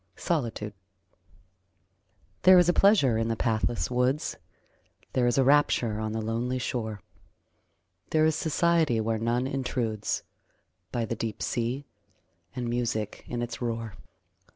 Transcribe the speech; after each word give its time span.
SOLITUDE 0.15 0.73
There 2.41 2.57
is 2.57 2.67
a 2.67 2.73
pleasure 2.73 3.19
in 3.19 3.27
the 3.27 3.35
pathless 3.35 3.91
woods, 3.91 4.35
There 5.13 5.27
is 5.27 5.37
a 5.37 5.43
rapture 5.43 5.99
on 5.99 6.11
the 6.11 6.23
lonely 6.23 6.57
shore, 6.57 7.01
There 8.09 8.25
is 8.25 8.35
society 8.35 8.99
where 8.99 9.19
none 9.19 9.45
intrudes 9.45 10.23
By 10.91 11.05
the 11.05 11.15
deep 11.15 11.43
sea, 11.43 11.85
and 12.55 12.67
music 12.67 13.25
in 13.27 13.43
its 13.43 13.61
roar. 13.61 13.93